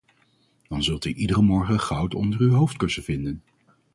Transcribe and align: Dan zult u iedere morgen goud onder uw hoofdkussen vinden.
Dan 0.67 0.83
zult 0.83 1.05
u 1.05 1.13
iedere 1.13 1.41
morgen 1.41 1.79
goud 1.79 2.15
onder 2.15 2.39
uw 2.41 2.53
hoofdkussen 2.53 3.03
vinden. 3.03 3.41